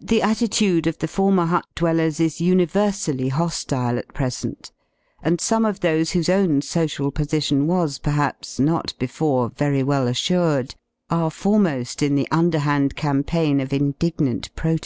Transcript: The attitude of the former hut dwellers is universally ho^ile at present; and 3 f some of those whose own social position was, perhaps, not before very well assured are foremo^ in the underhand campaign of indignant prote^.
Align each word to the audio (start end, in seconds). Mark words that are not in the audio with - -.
The 0.00 0.22
attitude 0.22 0.88
of 0.88 0.98
the 0.98 1.06
former 1.06 1.46
hut 1.46 1.66
dwellers 1.76 2.18
is 2.18 2.40
universally 2.40 3.30
ho^ile 3.30 3.96
at 3.96 4.12
present; 4.12 4.72
and 5.22 5.38
3 5.38 5.40
f 5.40 5.46
some 5.46 5.64
of 5.64 5.78
those 5.78 6.10
whose 6.10 6.28
own 6.28 6.62
social 6.62 7.12
position 7.12 7.68
was, 7.68 8.00
perhaps, 8.00 8.58
not 8.58 8.94
before 8.98 9.50
very 9.50 9.84
well 9.84 10.08
assured 10.08 10.74
are 11.10 11.30
foremo^ 11.30 12.02
in 12.02 12.16
the 12.16 12.26
underhand 12.32 12.96
campaign 12.96 13.60
of 13.60 13.72
indignant 13.72 14.52
prote^. 14.56 14.84